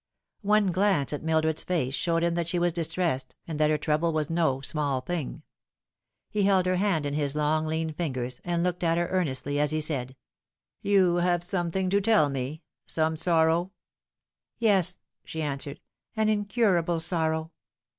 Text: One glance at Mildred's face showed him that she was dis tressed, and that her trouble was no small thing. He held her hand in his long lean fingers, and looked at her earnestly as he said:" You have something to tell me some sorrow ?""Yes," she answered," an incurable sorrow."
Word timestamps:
One 0.41 0.71
glance 0.71 1.13
at 1.13 1.21
Mildred's 1.21 1.61
face 1.61 1.93
showed 1.93 2.23
him 2.23 2.33
that 2.33 2.47
she 2.47 2.57
was 2.57 2.73
dis 2.73 2.91
tressed, 2.91 3.35
and 3.47 3.59
that 3.59 3.69
her 3.69 3.77
trouble 3.77 4.11
was 4.11 4.31
no 4.31 4.59
small 4.61 5.01
thing. 5.01 5.43
He 6.31 6.41
held 6.41 6.65
her 6.65 6.77
hand 6.77 7.05
in 7.05 7.13
his 7.13 7.35
long 7.35 7.67
lean 7.67 7.93
fingers, 7.93 8.41
and 8.43 8.63
looked 8.63 8.83
at 8.83 8.97
her 8.97 9.09
earnestly 9.09 9.59
as 9.59 9.69
he 9.69 9.79
said:" 9.79 10.15
You 10.81 11.17
have 11.17 11.43
something 11.43 11.87
to 11.91 12.01
tell 12.01 12.29
me 12.31 12.63
some 12.87 13.15
sorrow 13.15 13.73
?""Yes," 14.57 14.97
she 15.23 15.43
answered," 15.43 15.79
an 16.17 16.29
incurable 16.29 16.99
sorrow." 16.99 17.51